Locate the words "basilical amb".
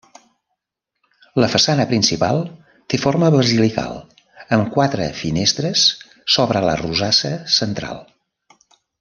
3.35-4.73